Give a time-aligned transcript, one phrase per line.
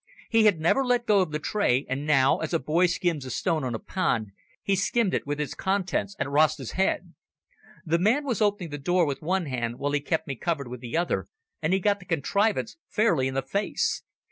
[0.31, 3.29] He had never let go of the tray, and now, as a boy skims a
[3.29, 4.31] stone on a pond,
[4.63, 7.13] he skimmed it with its contents at Rasta's head.
[7.85, 10.81] The man was opening the door with one hand while he kept me covered with
[10.81, 11.27] the other,
[11.61, 14.01] and he got the contrivance fairly in the face.